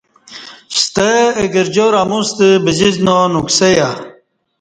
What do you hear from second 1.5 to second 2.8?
گرجار اموستہ ب